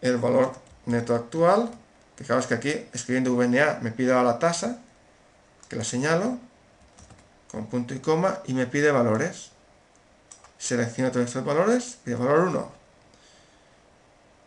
[0.00, 0.54] el valor
[0.86, 1.70] neto actual,
[2.18, 4.80] es que aquí escribiendo VNA me pide la tasa,
[5.68, 6.36] que la señalo,
[7.48, 9.52] con punto y coma, y me pide valores.
[10.58, 12.72] Selecciono todos estos valores, pide valor 1.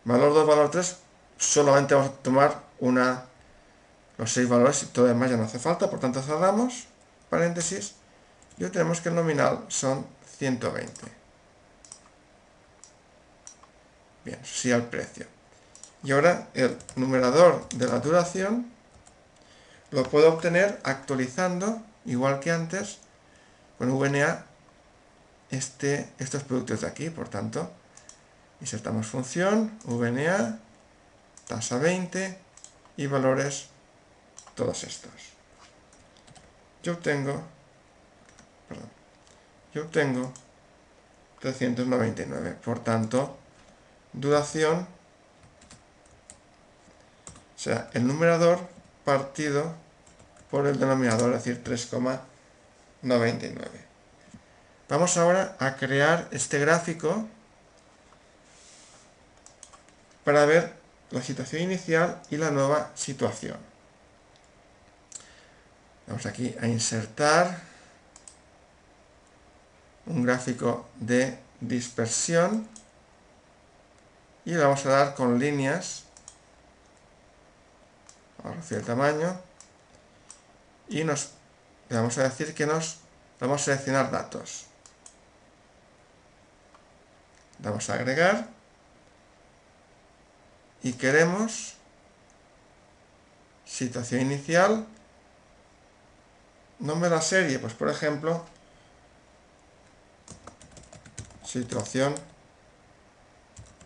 [0.04, 0.96] Valor 2, valor 3,
[1.38, 3.24] solamente vamos a tomar una,
[4.18, 6.88] los seis valores y todo demás ya no hace falta, por tanto cerramos,
[7.30, 7.94] paréntesis,
[8.58, 10.92] y obtenemos que el nominal son 120.
[14.24, 15.26] Bien, sí al precio.
[16.02, 18.70] Y ahora el numerador de la duración
[19.90, 22.98] lo puedo obtener actualizando, igual que antes,
[23.78, 24.44] con VNA
[25.50, 27.10] este, estos productos de aquí.
[27.10, 27.70] Por tanto,
[28.60, 30.58] insertamos función, VNA,
[31.46, 32.38] tasa 20
[32.96, 33.68] y valores
[34.54, 35.12] todos estos.
[36.82, 37.42] Yo obtengo,
[38.68, 38.95] perdón,
[39.76, 40.32] yo obtengo
[41.40, 42.56] 399.
[42.64, 43.36] Por tanto,
[44.14, 44.86] duración
[47.56, 48.58] sea, el numerador
[49.04, 49.74] partido
[50.50, 53.68] por el denominador, es decir, 3,99.
[54.88, 57.28] Vamos ahora a crear este gráfico
[60.24, 60.72] para ver
[61.10, 63.58] la situación inicial y la nueva situación.
[66.06, 67.75] Vamos aquí a insertar
[70.06, 72.66] un gráfico de dispersión.
[74.44, 76.04] Y le vamos a dar con líneas.
[78.42, 79.40] Vamos a el tamaño.
[80.88, 81.30] Y nos
[81.88, 82.98] le vamos a decir que nos
[83.40, 84.66] vamos a seleccionar datos.
[87.58, 88.48] Damos a agregar.
[90.82, 91.74] Y queremos
[93.64, 94.86] situación inicial
[96.78, 97.58] nombre de la serie.
[97.58, 98.44] Pues por ejemplo
[101.46, 102.14] situación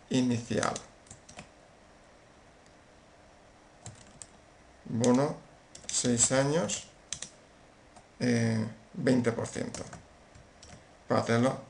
[0.09, 0.73] inicial.
[4.85, 5.37] Bono
[5.87, 6.87] 6 años
[8.19, 9.71] 20%
[11.07, 11.61] para hacerlo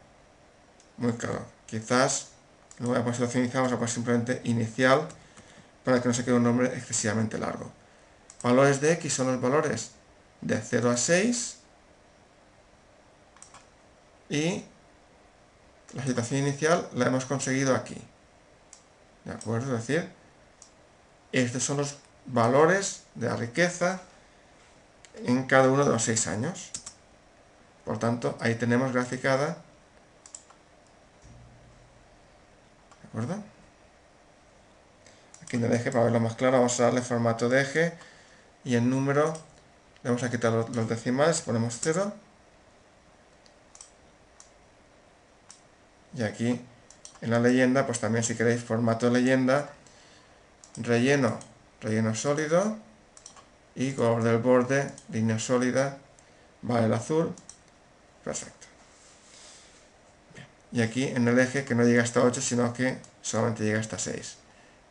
[0.97, 1.45] muy claro.
[1.67, 2.29] Quizás
[2.79, 5.07] no voy a poner vamos a poner simplemente inicial
[5.83, 7.71] para que no se quede un nombre excesivamente largo.
[8.43, 9.91] Valores de x son los valores
[10.41, 11.57] de 0 a 6
[14.29, 14.63] y
[15.93, 18.01] la situación inicial la hemos conseguido aquí
[19.25, 19.75] ¿de acuerdo?
[19.75, 20.09] es decir
[21.31, 24.01] estos son los valores de la riqueza
[25.25, 26.71] en cada uno de los seis años.
[27.85, 29.57] Por tanto, ahí tenemos graficada.
[33.01, 33.43] ¿De acuerdo?
[35.41, 37.93] Aquí en el eje, para verlo más claro, vamos a darle formato de eje
[38.63, 39.33] y en número
[40.03, 42.13] le vamos a quitar los decimales, ponemos 0.
[46.15, 46.59] Y aquí
[47.21, 49.69] en la leyenda, pues también si queréis formato leyenda,
[50.77, 51.39] relleno
[51.81, 52.77] relleno sólido
[53.75, 55.97] y color del borde, línea sólida,
[56.69, 57.33] va el azul,
[58.23, 58.67] perfecto.
[60.71, 63.97] Y aquí en el eje que no llega hasta 8, sino que solamente llega hasta
[63.97, 64.37] 6,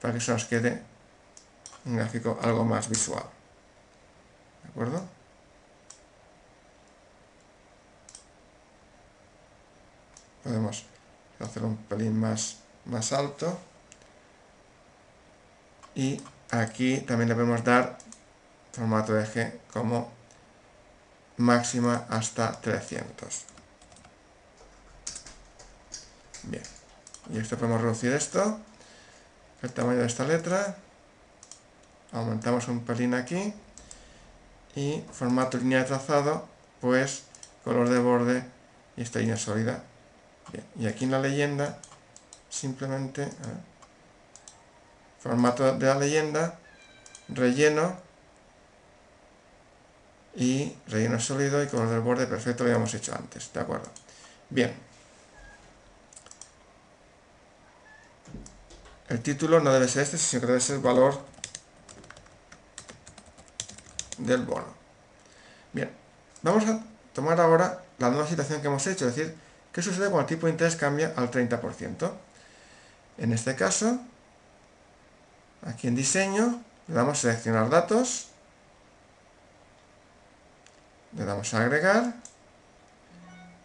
[0.00, 0.82] para que se nos quede
[1.86, 3.24] un gráfico algo más visual.
[4.64, 5.06] ¿De acuerdo?
[10.42, 10.84] Podemos
[11.40, 13.58] Voy a hacer un pelín más, más alto.
[15.94, 16.20] Y
[16.50, 17.96] aquí también le podemos dar
[18.74, 20.12] formato de eje como
[21.38, 23.44] máxima hasta 300.
[26.42, 26.62] Bien.
[27.32, 28.60] Y esto podemos reducir esto.
[29.62, 30.76] El tamaño de esta letra.
[32.12, 33.54] Aumentamos un pelín aquí.
[34.76, 36.46] Y formato línea de trazado,
[36.82, 37.22] pues
[37.64, 38.44] color de borde
[38.98, 39.84] y esta línea sólida.
[40.78, 41.78] Y aquí en la leyenda,
[42.48, 43.28] simplemente,
[45.20, 46.58] formato de la leyenda,
[47.28, 47.96] relleno
[50.34, 53.88] y relleno sólido y color del borde perfecto lo habíamos hecho antes, ¿de acuerdo?
[54.48, 54.74] Bien.
[59.08, 61.20] El título no debe ser este, sino que debe ser el valor
[64.18, 64.66] del bono.
[65.72, 65.90] Bien,
[66.42, 66.80] vamos a
[67.12, 69.36] tomar ahora la nueva situación que hemos hecho, es decir,
[69.72, 72.12] ¿qué sucede cuando el tipo de interés cambia al 30%?
[73.18, 74.00] En este caso,
[75.66, 78.28] aquí en diseño, le damos a seleccionar datos,
[81.16, 82.14] le damos a agregar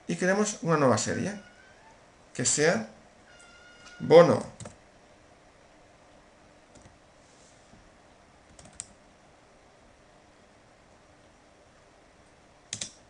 [0.08, 1.39] y queremos una nueva serie
[2.34, 2.89] que sea
[3.99, 4.43] bono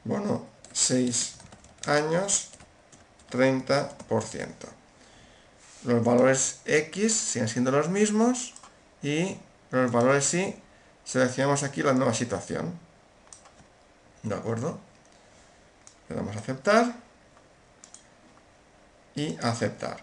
[0.04, 1.36] bono 6
[1.88, 2.50] años
[3.32, 4.48] 30%
[5.86, 8.54] los valores X siguen siendo los mismos
[9.04, 9.38] y
[9.72, 10.56] los valores Y
[11.04, 12.86] seleccionamos aquí la nueva situación
[14.26, 14.80] ¿De acuerdo?
[16.10, 16.96] Le damos a aceptar
[19.14, 19.98] y aceptar.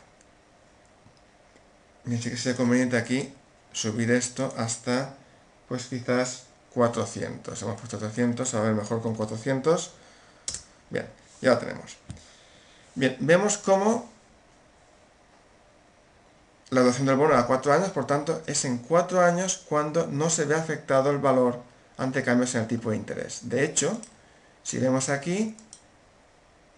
[2.07, 3.35] Así que sería conveniente aquí
[3.73, 5.15] subir esto hasta,
[5.69, 6.45] pues quizás
[6.75, 7.61] 400.
[7.63, 9.91] Hemos puesto 300, a ver mejor con 400.
[10.91, 11.09] Bien,
[11.41, 11.97] ya lo tenemos.
[12.95, 14.11] Bien, vemos cómo
[16.71, 20.31] la duración del bono a 4 años, por tanto, es en 4 años cuando no
[20.31, 21.61] se ve afectado el valor
[21.97, 23.49] ante cambios en el tipo de interés.
[23.49, 23.99] De hecho,
[24.63, 25.57] si vemos aquí,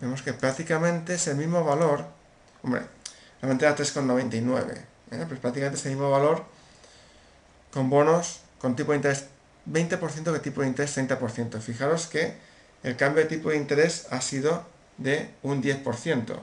[0.00, 2.04] vemos que prácticamente es el mismo valor,
[2.62, 2.82] hombre,
[3.40, 4.76] realmente era 3,99,
[5.12, 5.24] ¿eh?
[5.28, 6.44] pues prácticamente es el mismo valor
[7.72, 9.26] con bonos con tipo de interés
[9.70, 11.60] 20% que tipo de interés 30%.
[11.60, 12.34] Fijaros que
[12.82, 14.64] el cambio de tipo de interés ha sido
[14.98, 16.38] de un 10%.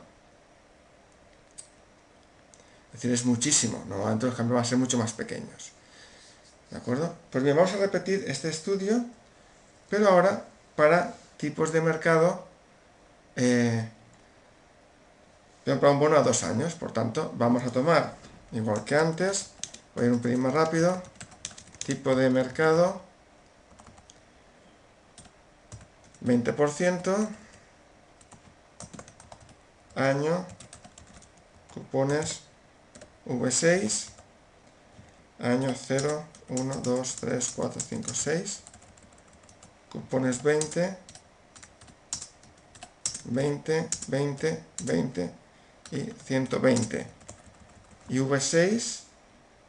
[2.87, 3.83] Es decir, es muchísimo.
[3.87, 5.71] Normalmente los cambios van a ser mucho más pequeños.
[6.69, 7.15] ¿De acuerdo?
[7.31, 9.05] Pues bien, vamos a repetir este estudio,
[9.89, 10.45] pero ahora
[10.75, 12.45] para tipos de mercado
[13.35, 13.89] eh,
[15.65, 16.73] para un bono a dos años.
[16.75, 18.15] Por tanto, vamos a tomar,
[18.51, 19.51] igual que antes,
[19.95, 21.01] voy a ir un pelín más rápido,
[21.85, 23.01] tipo de mercado,
[26.23, 27.27] 20%,
[29.95, 30.45] año,
[31.73, 32.41] cupones
[33.25, 34.09] V6,
[35.39, 38.59] año 0, 1, 2, 3, 4, 5, 6,
[39.91, 40.97] cupones 20,
[43.25, 45.31] 20, 20, 20
[45.91, 47.07] y 120.
[48.09, 48.99] Y V6,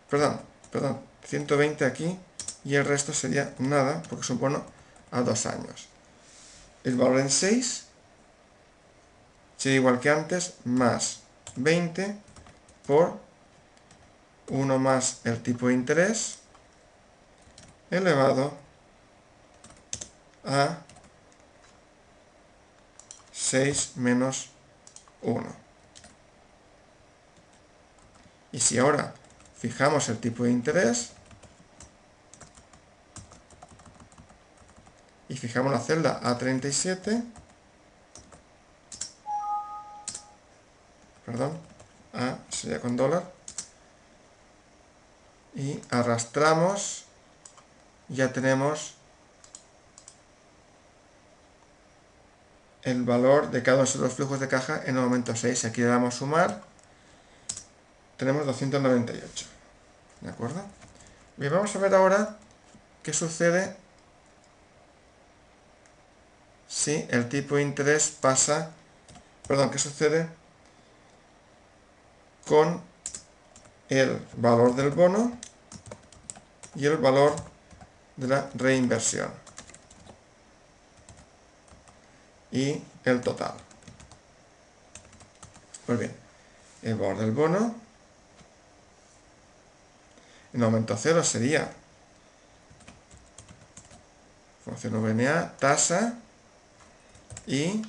[0.09, 2.19] perdón, perdón, 120 aquí
[2.65, 4.65] y el resto sería nada porque es un bono
[5.11, 5.89] a dos años.
[6.85, 7.87] El valor en 6
[9.63, 11.21] sería igual que antes, más
[11.55, 12.17] 20
[12.85, 13.21] por
[14.49, 16.39] 1 más el tipo de interés
[17.89, 18.55] elevado
[20.45, 20.79] a
[23.31, 24.51] 6 menos
[25.21, 25.47] 1.
[28.51, 29.15] Y si ahora
[29.57, 31.13] fijamos el tipo de interés
[35.29, 37.42] y fijamos la celda A37,
[41.33, 41.59] perdón,
[42.13, 43.25] A sería con dólar,
[45.55, 47.07] y arrastramos,
[48.09, 48.95] ya tenemos
[52.83, 55.65] el valor de cada uno de los flujos de caja en el momento 6.
[55.65, 56.63] Aquí le damos sumar,
[58.19, 59.47] tenemos 298.
[60.21, 60.63] ¿De acuerdo?
[61.39, 62.37] Bien, vamos a ver ahora
[63.03, 63.75] qué sucede
[66.69, 68.71] si el tipo de interés pasa,
[69.47, 70.42] perdón, qué sucede
[72.47, 72.81] con
[73.89, 75.39] el valor del bono
[76.75, 77.35] y el valor
[78.17, 79.31] de la reinversión
[82.51, 83.55] y el total.
[85.87, 86.15] Pues bien,
[86.83, 87.75] el valor del bono
[90.53, 91.73] en aumento cero sería
[94.65, 96.15] función VNA, tasa
[97.47, 97.83] y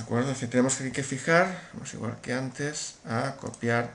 [0.00, 0.34] acuerdo?
[0.34, 3.90] Si tenemos aquí que fijar, vamos igual que antes, a copiar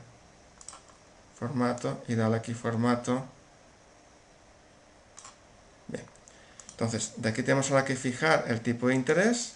[1.37, 3.25] formato y darle aquí formato.
[5.87, 6.05] Bien.
[6.71, 9.53] Entonces, de aquí tenemos ahora que fijar el tipo de interés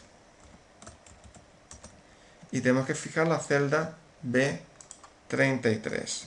[2.51, 6.23] y tenemos que fijar la celda B33.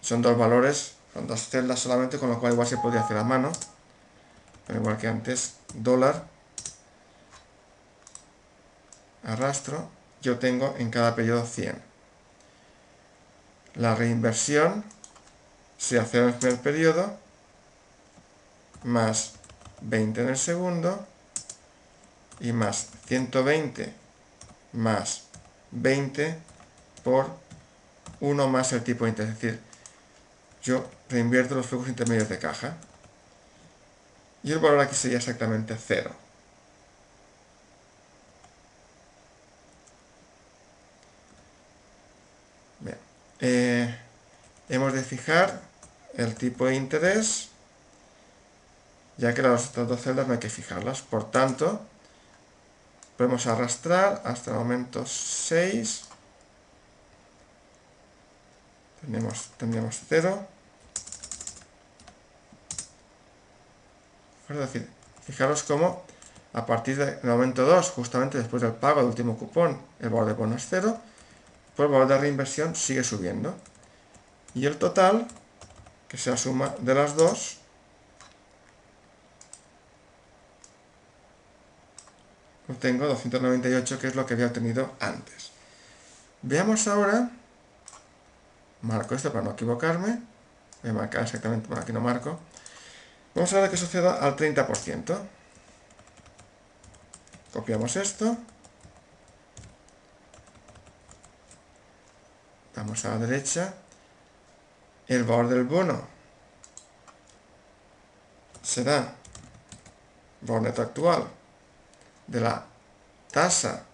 [0.00, 3.24] Son dos valores, son dos celdas solamente, con lo cual igual se podría hacer a
[3.24, 3.52] mano.
[4.66, 6.26] Pero igual que antes, dólar,
[9.26, 9.90] arrastro,
[10.22, 11.82] yo tengo en cada periodo 100.
[13.74, 14.84] La reinversión
[15.76, 17.18] se hace en el primer periodo,
[18.84, 19.34] más
[19.82, 21.06] 20 en el segundo,
[22.40, 24.06] y más 120
[24.76, 25.22] más
[25.72, 26.38] 20
[27.02, 27.26] por
[28.20, 29.34] 1 más el tipo de interés.
[29.34, 29.60] Es decir,
[30.62, 32.76] yo reinvierto los flujos intermedios de caja.
[34.42, 36.10] Y el valor aquí sería exactamente 0.
[43.40, 43.94] Eh,
[44.68, 45.60] hemos de fijar
[46.14, 47.50] el tipo de interés,
[49.18, 51.02] ya que las otras dos celdas no hay que fijarlas.
[51.02, 51.80] Por tanto,
[53.16, 56.04] podemos arrastrar hasta el momento 6.
[59.02, 60.46] Tenemos, tendríamos 0.
[64.48, 64.88] Es decir,
[65.24, 66.04] fijaros cómo
[66.52, 70.32] a partir del momento 2, justamente después del pago del último cupón, el valor de
[70.32, 70.98] bono es 0,
[71.76, 73.56] pues el valor de reinversión sigue subiendo.
[74.54, 75.28] Y el total,
[76.08, 77.58] que sea suma de las dos,
[82.68, 85.52] obtengo 298, que es lo que había obtenido antes.
[86.42, 87.30] Veamos ahora,
[88.82, 90.22] marco esto para no equivocarme,
[90.82, 92.40] voy a marcar exactamente, por aquí no marco,
[93.36, 95.18] Vamos a ver que suceda al 30%.
[97.52, 98.34] Copiamos esto.
[102.76, 103.74] Vamos a la derecha.
[105.08, 106.06] El valor del bono
[108.62, 109.14] será
[110.42, 111.26] valor neto actual
[112.26, 112.66] de la
[113.30, 113.84] tasa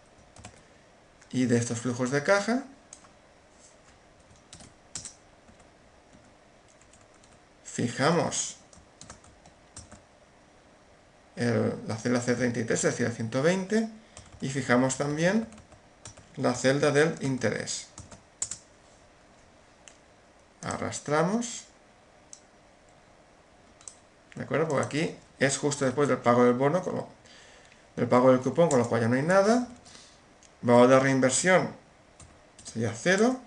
[1.30, 2.64] y de estos flujos de caja.
[7.64, 8.56] Fijamos
[11.36, 13.88] la celda C33, es decir, el 120,
[14.40, 15.46] y fijamos también
[16.36, 17.91] la celda del interés.
[20.62, 21.64] Arrastramos.
[24.34, 24.68] ¿De acuerdo?
[24.68, 27.04] Porque aquí es justo después del pago del bono, con
[27.96, 29.68] del pago del cupón, con lo cual ya no hay nada.
[30.62, 31.68] Valor de reinversión
[32.64, 33.38] sería 0.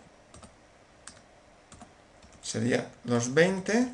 [2.44, 3.92] Sería los 20.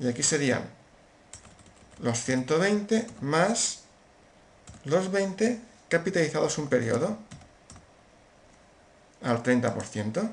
[0.00, 0.68] Y aquí serían
[2.00, 3.84] los 120 más
[4.84, 7.16] los 20 capitalizados un periodo
[9.22, 10.30] al 30%.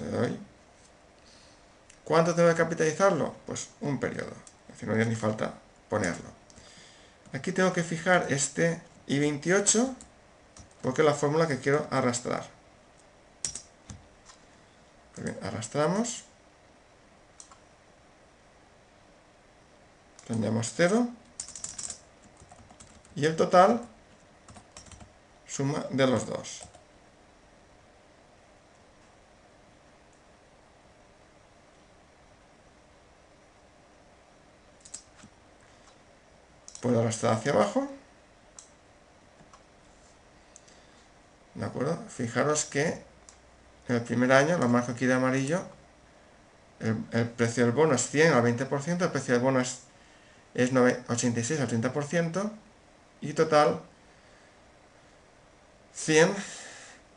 [0.00, 0.38] Le doy.
[2.04, 3.34] ¿Cuánto tengo que capitalizarlo?
[3.46, 4.32] Pues un periodo.
[4.72, 5.54] Es no haría ni falta
[5.88, 6.30] ponerlo.
[7.32, 9.94] Aquí tengo que fijar este I28
[10.82, 12.44] porque es la fórmula que quiero arrastrar.
[15.42, 16.24] arrastramos.
[20.28, 21.08] tendríamos 0
[23.16, 23.80] y el total
[25.46, 26.67] suma de los dos.
[36.80, 37.88] Puedo arrastrar hacia abajo.
[41.54, 41.98] ¿De acuerdo?
[42.08, 43.02] Fijaros que
[43.88, 45.62] en el primer año, lo marco aquí de amarillo,
[46.80, 49.80] el, precio del bono es 100 al 20%, el precio del bono es
[50.54, 52.50] es 86 al 30%
[53.20, 53.80] y total
[55.92, 56.34] 100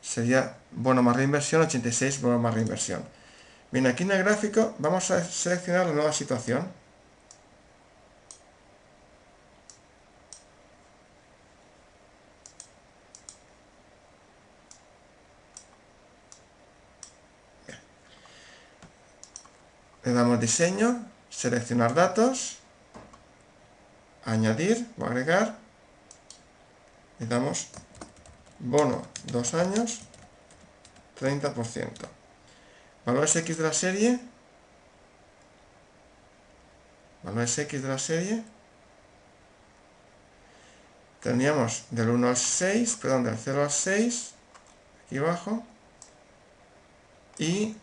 [0.01, 3.03] sería bono más reinversión, 86 bono más reinversión.
[3.71, 6.67] Bien, aquí en el gráfico vamos a seleccionar la nueva situación.
[20.21, 22.59] Le damos diseño, seleccionar datos
[24.23, 25.57] añadir o agregar,
[27.17, 27.69] le damos
[28.59, 29.01] bono
[29.33, 30.01] 2 años,
[31.19, 31.89] 30%.
[33.03, 34.19] Valores X de la serie,
[37.23, 38.43] valores X de la serie,
[41.19, 44.33] teníamos del 1 al 6, perdón, del 0 al 6,
[45.07, 45.63] aquí abajo,
[47.39, 47.75] y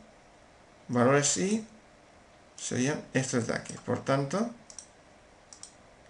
[0.87, 1.67] valores Y
[2.59, 3.75] serían estos de aquí.
[3.87, 4.51] Por tanto,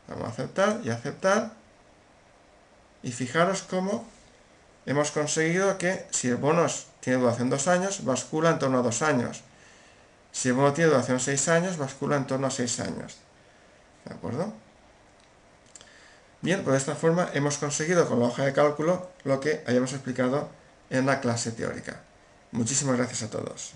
[0.08, 1.52] Vamos a aceptar y aceptar.
[3.02, 4.06] Y fijaros cómo
[4.86, 6.66] hemos conseguido que si el bono
[7.00, 9.42] tiene duración dos años, bascula en torno a dos años.
[10.32, 13.18] Si el bono tiene duración seis años, bascula en torno a seis años.
[14.04, 14.52] ¿De acuerdo?
[16.40, 19.92] Bien, pues de esta forma hemos conseguido con la hoja de cálculo lo que habíamos
[19.92, 20.48] explicado
[20.88, 22.00] en la clase teórica.
[22.52, 23.74] Muchísimas gracias a todos.